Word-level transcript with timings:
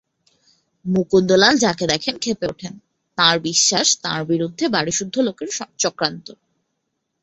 মুকুন্দলাল 0.85 1.53
যাকে 1.57 1.85
দেখেন 1.87 2.15
খেপে 2.23 2.45
ওঠেন, 2.47 2.73
তাঁর 3.17 3.35
বিশ্বাস 3.39 3.87
তাঁর 4.03 4.21
বিরুদ্ধে 4.25 4.65
বাড়িসুদ্ধ 4.67 5.15
লোকের 5.27 5.49
চক্রান্ত। 5.79 6.27